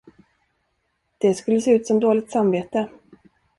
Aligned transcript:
Det 1.17 1.33
skulle 1.35 1.61
se 1.61 1.71
ut 1.75 1.87
som 1.87 1.99
dåligt 1.99 2.31
samvete. 2.31 2.89